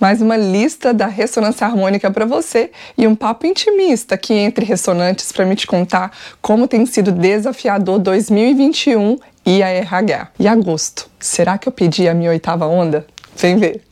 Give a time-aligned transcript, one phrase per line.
[0.00, 5.32] mais uma lista da ressonância harmônica para você e um papo intimista aqui entre ressonantes
[5.32, 10.28] para me te contar como tem sido desafiador 2021 e a RH.
[10.38, 13.06] E agosto, será que eu pedi a minha oitava onda?
[13.36, 13.82] Vem ver.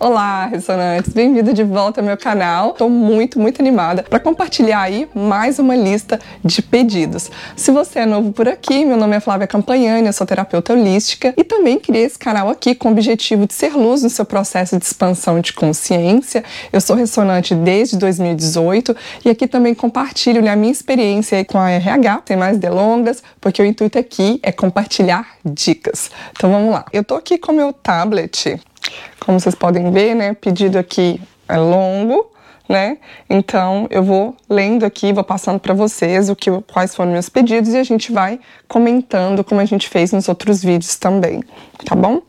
[0.00, 1.12] Olá, ressonantes!
[1.12, 2.70] Bem-vindo de volta ao meu canal.
[2.70, 7.28] Estou muito, muito animada para compartilhar aí mais uma lista de pedidos.
[7.56, 11.34] Se você é novo por aqui, meu nome é Flávia Campanhani, eu sou terapeuta holística
[11.36, 14.78] e também criei esse canal aqui com o objetivo de ser luz no seu processo
[14.78, 16.44] de expansão de consciência.
[16.72, 18.94] Eu sou ressonante desde 2018
[19.24, 23.60] e aqui também compartilho né, a minha experiência com a RH, sem mais delongas, porque
[23.60, 26.08] o intuito aqui é compartilhar dicas.
[26.30, 26.84] Então vamos lá.
[26.92, 28.60] Eu tô aqui com meu tablet
[29.28, 32.30] como vocês podem ver, né, pedido aqui é longo,
[32.66, 32.96] né?
[33.28, 37.74] Então eu vou lendo aqui, vou passando para vocês o que, quais foram meus pedidos
[37.74, 41.44] e a gente vai comentando como a gente fez nos outros vídeos também,
[41.84, 42.22] tá bom?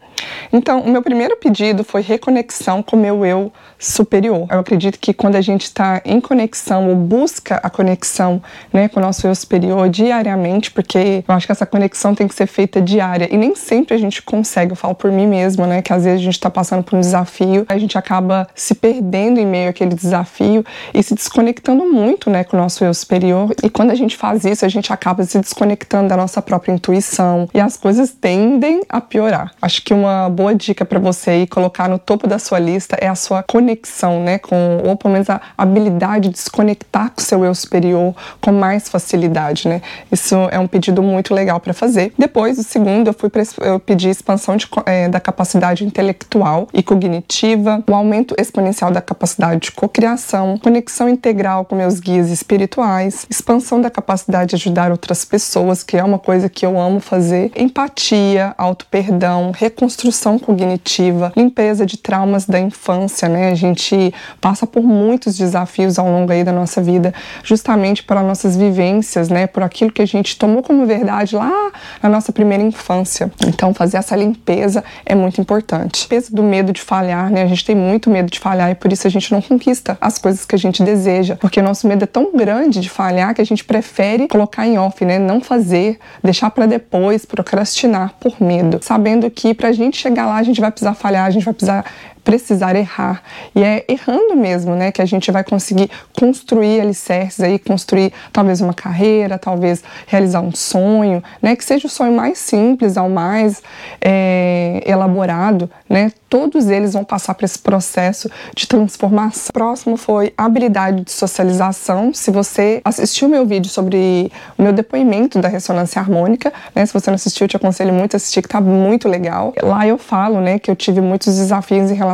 [0.52, 4.48] Então, o meu primeiro pedido foi reconexão com o meu eu superior.
[4.52, 8.42] Eu acredito que quando a gente está em conexão ou busca a conexão
[8.74, 12.36] né, com o nosso eu superior diariamente, porque eu acho que essa conexão tem que
[12.36, 14.72] ser feita diária e nem sempre a gente consegue.
[14.72, 17.00] Eu falo por mim mesma, né, que às vezes a gente está passando por um
[17.00, 22.44] desafio, a gente acaba se perdendo em meio àquele desafio e se desconectando muito né,
[22.44, 23.54] com o nosso eu superior.
[23.64, 27.48] E quando a gente faz isso, a gente acaba se desconectando da nossa própria intuição
[27.54, 29.52] e as coisas tendem a piorar.
[29.62, 33.08] Acho que uma boa dica para você e colocar no topo da sua lista é
[33.08, 37.24] a sua conexão né, com ou pelo menos a habilidade de se conectar com o
[37.24, 39.82] seu eu superior com mais facilidade, né?
[40.12, 42.14] Isso é um pedido muito legal para fazer.
[42.18, 43.30] Depois, o segundo, eu fui
[43.62, 49.62] eu pedi expansão de, é, da capacidade intelectual e cognitiva, o aumento exponencial da capacidade
[49.62, 55.84] de cocriação, conexão integral com meus guias espirituais, expansão da capacidade de ajudar outras pessoas,
[55.84, 59.99] que é uma coisa que eu amo fazer, empatia, auto-perdão, reconstrução
[60.40, 63.54] cognitiva, limpeza de traumas da infância, né?
[63.60, 69.30] gente passa por muitos desafios ao longo aí da nossa vida, justamente para nossas vivências,
[69.30, 71.72] né, por aquilo que a gente tomou como verdade lá
[72.02, 73.32] na nossa primeira infância.
[73.46, 76.08] Então, fazer essa limpeza é muito importante.
[76.08, 77.44] Peso do medo de falhar, né?
[77.44, 80.18] A gente tem muito medo de falhar e por isso a gente não conquista as
[80.18, 83.42] coisas que a gente deseja, porque o nosso medo é tão grande de falhar que
[83.42, 85.20] a gente prefere colocar em off, né?
[85.20, 90.38] Não fazer, deixar para depois, procrastinar por medo, sabendo que para a gente chegar lá
[90.38, 91.86] a gente vai precisar falhar, a gente vai precisar
[92.24, 93.22] precisar errar.
[93.56, 98.62] E é errando mesmo, né, que a gente vai conseguir construir alicerces aí, construir talvez
[98.62, 103.62] uma carreira, talvez realizar um sonho, né, que seja o sonho mais simples ao mais
[104.02, 109.50] é, elaborado, né, todos eles vão passar por esse processo de transformação.
[109.52, 112.14] Próximo foi habilidade de socialização.
[112.14, 117.10] Se você assistiu meu vídeo sobre o meu depoimento da ressonância harmônica, né, se você
[117.10, 119.54] não assistiu, eu te aconselho muito a assistir, que tá muito legal.
[119.64, 122.09] Lá eu falo, né, que eu tive muitos desafios em relação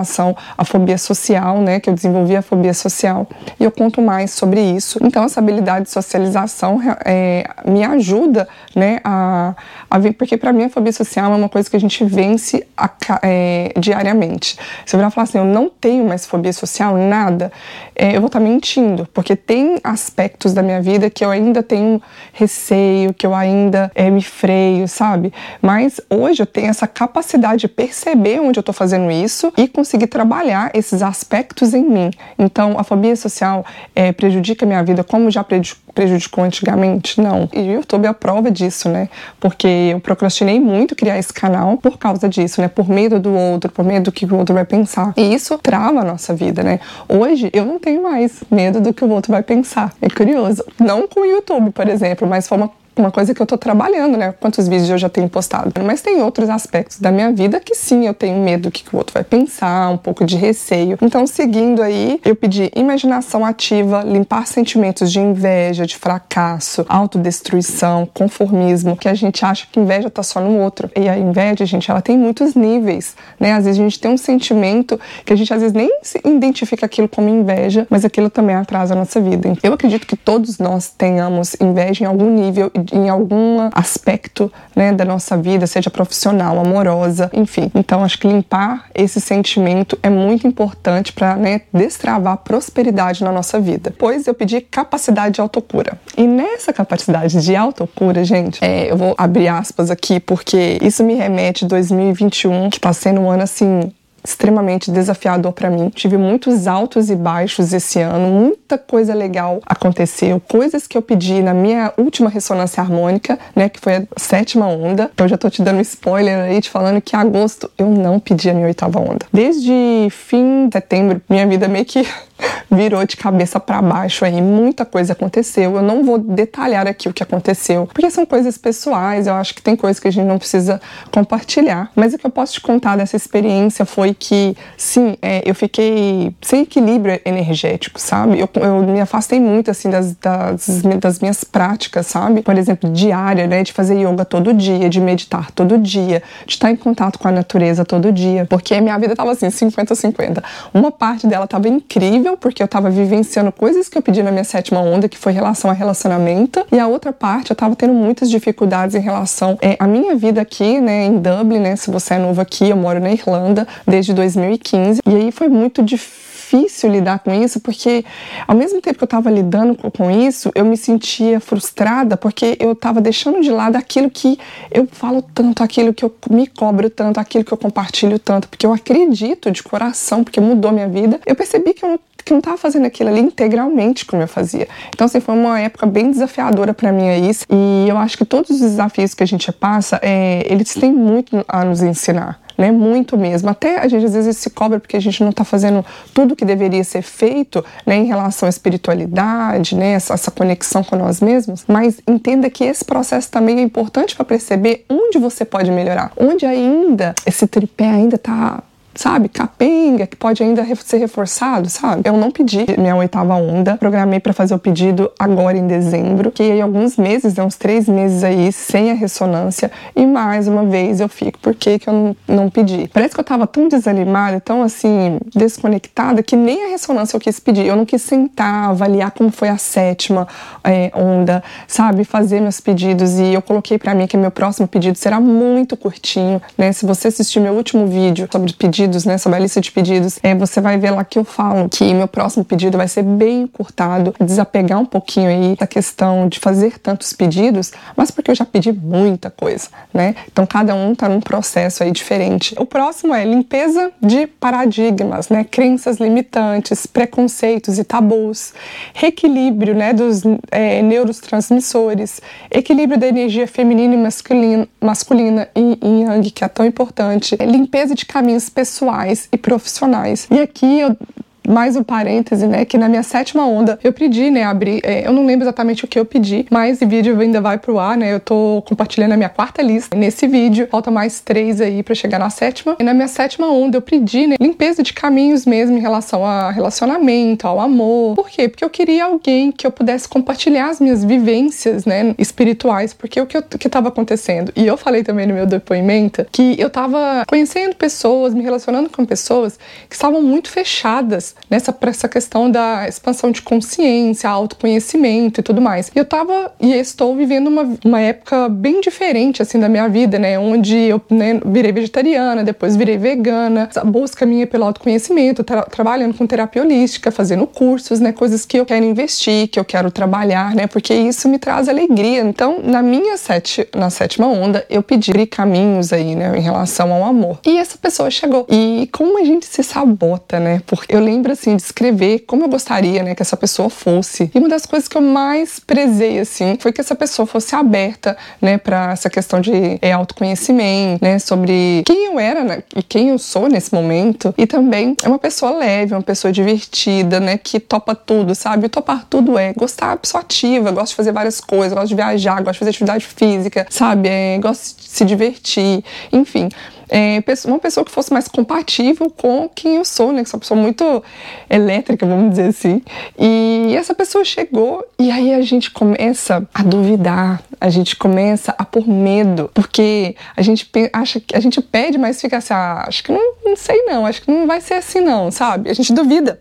[0.58, 3.28] à fobia social, né, que eu desenvolvi a fobia social,
[3.60, 5.00] e eu conto mais sobre isso.
[5.02, 9.56] Então, essa habilidade de socialização é, me ajuda, né, a,
[9.90, 12.66] a ver, porque para mim a fobia social é uma coisa que a gente vence
[12.78, 12.90] a,
[13.24, 14.58] é, diariamente.
[14.86, 17.52] Se eu falar assim, eu não tenho mais fobia social, nada,
[17.96, 21.64] é, eu vou estar tá mentindo, porque tem aspectos da minha vida que eu ainda
[21.64, 22.02] tenho
[22.34, 25.34] receio, que eu ainda é, me freio, sabe?
[25.62, 30.08] Mas hoje eu tenho essa capacidade de perceber onde eu estou fazendo isso e conseguir
[30.08, 32.10] trabalhar esses aspectos em mim.
[32.40, 33.64] Então, a fobia social
[33.96, 35.46] é, prejudica a minha vida como já
[35.94, 37.22] prejudicou antigamente?
[37.22, 37.48] Não.
[37.54, 39.08] E o YouTube é a prova disso, né?
[39.40, 42.68] Porque eu procrastinei muito criar esse canal por causa disso, né?
[42.68, 45.14] Por medo do outro, por medo do que o outro vai pensar.
[45.16, 46.80] E isso trava a nossa vida, né?
[47.08, 49.94] Hoje eu não tenho mais medo do que o outro vai pensar.
[50.02, 50.66] É curioso.
[50.80, 54.18] Não com o YouTube, por exemplo, mas foi uma uma coisa que eu tô trabalhando,
[54.18, 54.34] né?
[54.40, 55.72] Quantos vídeos eu já tenho postado.
[55.84, 58.98] Mas tem outros aspectos da minha vida que sim, eu tenho medo do que o
[58.98, 60.98] outro vai pensar, um pouco de receio.
[61.02, 68.96] Então, seguindo aí, eu pedi imaginação ativa, limpar sentimentos de inveja, de fracasso, autodestruição, conformismo,
[68.96, 70.90] que a gente acha que inveja tá só no outro.
[70.96, 73.54] E a inveja, gente, ela tem muitos níveis, né?
[73.54, 75.90] Às vezes a gente tem um sentimento que a gente às vezes nem
[76.26, 79.54] identifica aquilo como inveja, mas aquilo também atrasa a nossa vida.
[79.62, 85.06] Eu acredito que todos nós tenhamos inveja em algum nível em algum aspecto né, da
[85.06, 87.72] nossa vida, seja profissional, amorosa, enfim.
[87.74, 93.60] Então, acho que limpar esse sentimento é muito importante para né, destravar prosperidade na nossa
[93.60, 93.90] vida.
[93.90, 96.00] Depois, eu pedi capacidade de autocura.
[96.18, 101.14] E nessa capacidade de autocura, gente, é, eu vou abrir aspas aqui porque isso me
[101.14, 103.92] remete a 2021, que está sendo um ano assim
[104.26, 105.90] extremamente desafiador para mim.
[105.90, 111.42] Tive muitos altos e baixos esse ano, muita coisa legal aconteceu, coisas que eu pedi
[111.42, 115.10] na minha última ressonância harmônica, né, que foi a sétima onda.
[115.14, 118.50] Então já tô te dando spoiler aí, te falando que em agosto eu não pedi
[118.50, 119.26] a minha oitava onda.
[119.32, 122.06] Desde fim de setembro, minha vida meio que
[122.70, 125.76] virou de cabeça para baixo aí, muita coisa aconteceu.
[125.76, 129.62] Eu não vou detalhar aqui o que aconteceu, porque são coisas pessoais, eu acho que
[129.62, 131.92] tem coisas que a gente não precisa compartilhar.
[131.96, 136.36] Mas o que eu posso te contar dessa experiência foi que, sim, é, eu fiquei
[136.42, 138.40] sem equilíbrio energético, sabe?
[138.40, 142.42] Eu, eu me afastei muito, assim, das, das, das, minhas práticas, sabe?
[142.42, 143.64] Por exemplo, diária, né?
[143.64, 147.32] De fazer yoga todo dia, de meditar todo dia, de estar em contato com a
[147.32, 150.44] natureza todo dia, porque minha vida tava assim, 50-50.
[150.74, 154.44] Uma parte dela tava incrível, porque eu tava vivenciando coisas que eu pedi na minha
[154.44, 158.30] sétima onda, que foi relação a relacionamento, e a outra parte eu tava tendo muitas
[158.30, 162.18] dificuldades em relação é, à minha vida aqui, né, em Dublin, né, se você é
[162.18, 167.20] novo aqui, eu moro na Irlanda desde 2015, e aí foi muito difícil difícil lidar
[167.20, 168.06] com isso, porque
[168.48, 172.74] ao mesmo tempo que eu estava lidando com isso, eu me sentia frustrada porque eu
[172.74, 174.38] estava deixando de lado aquilo que
[174.72, 178.66] eu falo tanto, aquilo que eu me cobro tanto, aquilo que eu compartilho tanto, porque
[178.66, 181.20] eu acredito de coração, porque mudou minha vida.
[181.26, 184.68] Eu percebi que eu não que não estava fazendo aquilo ali integralmente como eu fazia.
[184.90, 187.32] Então, assim, foi uma época bem desafiadora para mim aí.
[187.50, 191.46] E eu acho que todos os desafios que a gente passa, é, eles têm muito
[191.48, 192.72] a nos ensinar né?
[192.72, 193.50] Muito mesmo.
[193.50, 196.46] Até a gente às vezes se cobra porque a gente não está fazendo tudo que
[196.46, 197.98] deveria ser feito, né?
[197.98, 199.94] Em relação à espiritualidade, né?
[199.94, 201.66] Essa, essa conexão com nós mesmos.
[201.68, 206.46] Mas entenda que esse processo também é importante para perceber onde você pode melhorar, onde
[206.46, 208.64] ainda esse tripé ainda está
[208.96, 212.02] sabe, capenga, que pode ainda ser reforçado, sabe?
[212.06, 216.42] Eu não pedi minha oitava onda, programei para fazer o pedido agora em dezembro, que
[216.42, 221.02] aí alguns meses, né, uns três meses aí, sem a ressonância, e mais uma vez
[221.02, 222.90] eu fico, por que que eu não, pedi?
[222.94, 227.40] Parece que eu tava tão desanimada, tão assim, desconectada, que nem a ressonância eu quis
[227.40, 230.28] pedir, eu não quis sentar, avaliar como foi a sétima
[230.64, 234.98] é, onda, sabe, fazer meus pedidos, e eu coloquei para mim que meu próximo pedido
[234.98, 239.38] será muito curtinho, né, se você assistir meu último vídeo sobre pedido pedidos, né, sobre
[239.38, 242.46] a lista de pedidos, é, você vai ver lá que eu falo que meu próximo
[242.46, 247.72] pedido vai ser bem encurtado, desapegar um pouquinho aí da questão de fazer tantos pedidos,
[247.96, 250.16] mas porque eu já pedi muita coisa, né?
[250.32, 252.56] Então cada um tá num processo aí diferente.
[252.60, 255.44] O próximo é limpeza de paradigmas, né?
[255.44, 258.54] Crenças limitantes, preconceitos e tabus,
[258.94, 266.44] reequilíbrio, né, dos é, neurotransmissores, equilíbrio da energia feminina e masculina, masculina e, yang, que
[266.44, 270.28] é tão importante, limpeza de caminhos pessoais pessoais e profissionais.
[270.30, 270.98] E aqui eu
[271.48, 275.14] mais um parêntese, né, que na minha sétima onda eu pedi, né, abrir, é, eu
[275.14, 278.14] não lembro exatamente o que eu pedi, mas o vídeo ainda vai pro ar, né,
[278.14, 279.96] eu tô compartilhando a minha quarta lista.
[279.96, 283.78] Nesse vídeo, falta mais três aí para chegar na sétima, e na minha sétima onda
[283.78, 288.50] eu pedi, né, limpeza de caminhos mesmo em relação a relacionamento, ao amor, por quê?
[288.50, 293.26] Porque eu queria alguém que eu pudesse compartilhar as minhas vivências, né, espirituais, porque o
[293.26, 297.24] que, eu, que tava acontecendo, e eu falei também no meu depoimento, que eu tava
[297.28, 303.32] conhecendo pessoas, me relacionando com pessoas que estavam muito fechadas nessa essa questão da expansão
[303.32, 305.92] de consciência, autoconhecimento e tudo mais.
[305.96, 310.18] E eu tava e estou vivendo uma, uma época bem diferente assim da minha vida,
[310.18, 315.64] né, onde eu né, virei vegetariana, depois virei vegana, a busca minha pelo autoconhecimento, tra
[315.64, 319.92] trabalhando com terapia holística, fazendo cursos, né, coisas que eu quero investir, que eu quero
[319.92, 322.22] trabalhar, né, porque isso me traz alegria.
[322.22, 327.04] Então, na minha sete, na sétima onda, eu pedi caminhos aí, né, em relação ao
[327.04, 327.40] amor.
[327.46, 328.46] E essa pessoa chegou.
[328.50, 330.62] E como a gente se sabota, né?
[330.66, 334.30] Porque eu lembro lembro assim de escrever como eu gostaria, né, que essa pessoa fosse.
[334.34, 338.16] E uma das coisas que eu mais prezei assim foi que essa pessoa fosse aberta,
[338.40, 343.10] né, para essa questão de é, autoconhecimento, né, sobre quem eu era né, e quem
[343.10, 344.34] eu sou nesse momento.
[344.38, 348.70] E também é uma pessoa leve, uma pessoa divertida, né, que topa tudo, sabe?
[348.70, 352.38] topar tudo é gostar da pessoa ativa, gosta de fazer várias coisas, gosta de viajar,
[352.38, 354.10] gosta de fazer atividade física, sabe?
[354.10, 356.50] É, gosta de se divertir, enfim
[356.90, 360.24] é, uma pessoa que fosse mais compatível com quem eu sou, né?
[360.24, 361.04] Que sou uma pessoa muito
[361.50, 362.82] elétrica, vamos dizer assim.
[363.18, 368.66] E essa pessoa chegou e aí a gente começa a duvidar, a gente começa a
[368.66, 373.04] pôr medo, porque a gente acha que a gente pede, mas fica assim, ah, acho
[373.04, 375.70] que não, não sei não, acho que não vai ser assim não, sabe?
[375.70, 376.40] A gente duvida.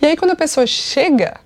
[0.00, 1.40] E aí quando a pessoa chega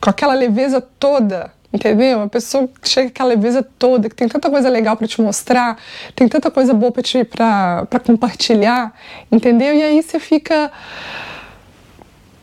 [0.00, 2.18] com aquela leveza toda, entendeu?
[2.18, 5.20] Uma pessoa que chega com aquela leveza toda, que tem tanta coisa legal para te
[5.20, 5.78] mostrar,
[6.14, 8.92] tem tanta coisa boa para te para compartilhar,
[9.30, 9.74] entendeu?
[9.74, 10.70] E aí você fica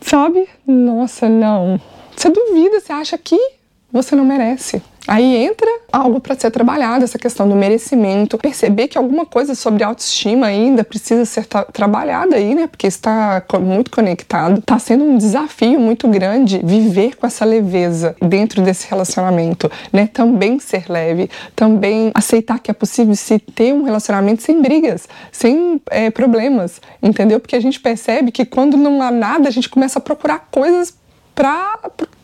[0.00, 0.48] sabe?
[0.66, 1.80] Nossa, não.
[2.16, 3.38] Você duvida, você acha que
[3.92, 4.82] você não merece.
[5.10, 9.82] Aí entra algo para ser trabalhado, essa questão do merecimento, perceber que alguma coisa sobre
[9.82, 12.68] autoestima ainda precisa ser tra trabalhada aí, né?
[12.68, 14.60] Porque está muito conectado.
[14.60, 20.06] Está sendo um desafio muito grande viver com essa leveza dentro desse relacionamento, né?
[20.06, 25.82] Também ser leve, também aceitar que é possível se ter um relacionamento sem brigas, sem
[25.90, 27.40] é, problemas, entendeu?
[27.40, 30.94] Porque a gente percebe que quando não há nada, a gente começa a procurar coisas
[31.34, 31.80] para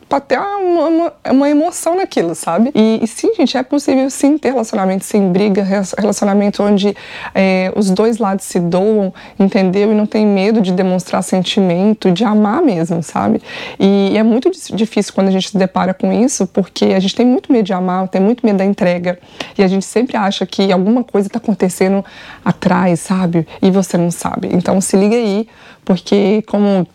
[0.09, 2.71] para ter uma, uma, uma, emoção naquilo, sabe?
[2.75, 5.67] E, e, sim, gente, é possível sim ter relacionamento sem briga,
[5.99, 6.97] relacionamento onde
[7.35, 9.91] é, os dois lados se doam, entendeu?
[9.91, 13.43] E não tem medo de demonstrar sentimento, de amar mesmo, sabe?
[13.81, 17.15] E, e é muito difícil quando a gente se depara com isso, porque a gente
[17.15, 19.19] tem muito medo de amar, tem muito medo da entrega,
[19.59, 22.05] e a gente sempre acha que alguma coisa está acontecendo
[22.45, 23.47] atrás, sabe?
[23.61, 24.51] E você não sabe.
[24.53, 25.49] Então se liga aí,
[25.85, 26.87] porque como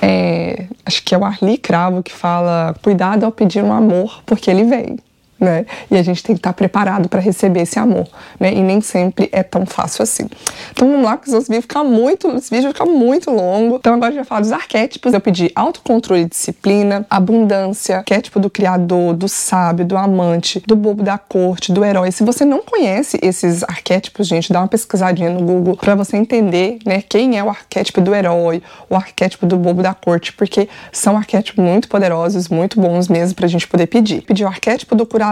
[0.00, 4.50] é, acho que é o Arli Cravo que fala: cuidado ao pedir um amor, porque
[4.50, 4.96] ele vem
[5.38, 5.66] né?
[5.90, 8.08] E a gente tem que estar preparado para receber esse amor,
[8.40, 8.52] né?
[8.52, 10.28] E nem sempre é tão fácil assim.
[10.72, 13.76] Então vamos lá, que os vídeos ficam muito, esse vídeo fica muito longo.
[13.76, 15.12] Então agora a gente vai falar dos arquétipos.
[15.12, 21.02] Eu pedi autocontrole e disciplina, abundância, arquétipo do criador, do sábio, do amante, do bobo
[21.02, 22.10] da corte, do herói.
[22.10, 26.78] Se você não conhece esses arquétipos, gente, dá uma pesquisadinha no Google para você entender,
[26.86, 31.16] né, quem é o arquétipo do herói, o arquétipo do bobo da corte, porque são
[31.16, 34.22] arquétipos muito poderosos, muito bons mesmo pra gente poder pedir.
[34.22, 35.25] Pedir o arquétipo do curador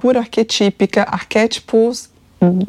[0.00, 2.08] cura arquetípica, arquétipos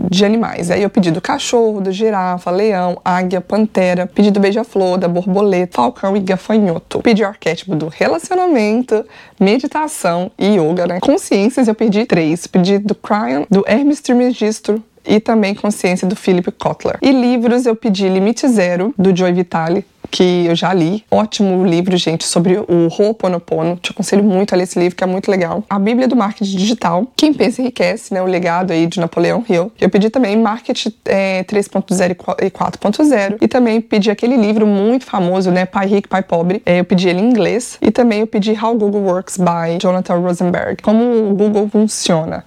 [0.10, 0.72] de animais.
[0.72, 5.75] Aí eu pedi do cachorro, do girafa, leão, águia, pantera, pedi do beija-flor, da borboleta,
[5.75, 7.01] falcão e gafanhoto.
[7.01, 9.05] Pedi o arquétipo do relacionamento,
[9.39, 11.00] meditação e yoga, né?
[11.00, 12.48] Consciências eu pedi três.
[12.48, 16.98] Pedi do Cryon, do Hermes Trismegisto, e também Consciência do Philip Kotler.
[17.01, 21.03] E livros eu pedi Limite Zero, do Joy Vitale, que eu já li.
[21.09, 23.77] Ótimo livro, gente, sobre o Ho'oponopono.
[23.77, 25.63] Te aconselho muito a ler esse livro, que é muito legal.
[25.69, 28.21] A Bíblia do Marketing Digital, Quem Pensa Enriquece, né?
[28.21, 29.71] O legado aí de Napoleão Hill.
[29.79, 32.11] Eu pedi também Marketing é, 3.0
[32.41, 33.37] e 4.0.
[33.41, 35.65] E também pedi aquele livro muito famoso, né?
[35.65, 36.61] Pai Rico, Pai Pobre.
[36.65, 37.77] É, eu pedi ele em inglês.
[37.81, 40.81] E também eu pedi How Google Works, by Jonathan Rosenberg.
[40.81, 42.43] Como o Google funciona.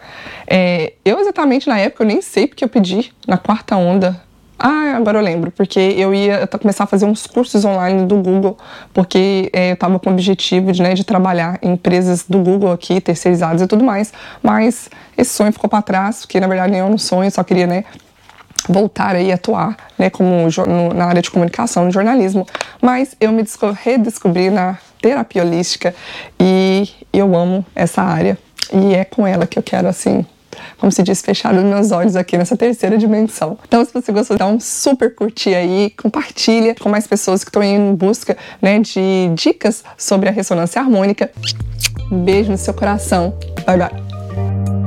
[0.47, 4.21] É, eu exatamente na época, eu nem sei porque eu pedi na quarta onda
[4.63, 8.59] ah, agora eu lembro, porque eu ia começar a fazer uns cursos online do Google,
[8.93, 12.71] porque é, eu estava com o objetivo de, né, de trabalhar em empresas do Google
[12.71, 14.13] aqui, terceirizadas e tudo mais,
[14.43, 17.67] mas esse sonho ficou para trás, porque na verdade nem eu não sonho, só queria,
[17.67, 17.85] né,
[18.69, 22.47] voltar aí a atuar, né, como no, na área de comunicação, no jornalismo,
[22.83, 23.43] mas eu me
[23.83, 25.95] redescobri na terapia holística
[26.39, 28.37] e eu amo essa área
[28.71, 30.27] e é com ela que eu quero, assim,
[30.79, 33.59] como se diz, fechar os meus olhos aqui nessa terceira dimensão.
[33.67, 37.63] Então, se você gostou, dá um super curtir aí, compartilha com mais pessoas que estão
[37.63, 41.31] em busca né, de dicas sobre a ressonância harmônica.
[42.11, 43.35] Um beijo no seu coração.
[43.67, 44.80] Bye, bye.